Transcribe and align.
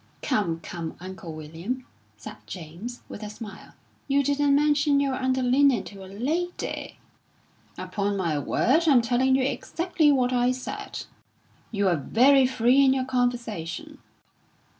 '""Come, 0.23 0.61
come, 0.61 0.95
Uncle 0.99 1.31
William," 1.35 1.85
said 2.17 2.37
James, 2.47 3.03
with 3.07 3.21
a 3.21 3.29
smile. 3.29 3.75
"You 4.07 4.23
didn't 4.23 4.55
mention 4.55 4.99
your 4.99 5.13
underlinen 5.13 5.83
to 5.83 6.03
a 6.03 6.07
lady!" 6.07 6.97
"Upon 7.77 8.17
my 8.17 8.39
word, 8.39 8.87
I'm 8.87 9.03
telling 9.03 9.35
you 9.35 9.43
exactly 9.43 10.11
what 10.11 10.33
I 10.33 10.53
said." 10.53 11.05
"You're 11.69 11.97
very 11.97 12.47
free 12.47 12.83
in 12.83 12.93
your 12.95 13.05
conversation." 13.05 13.99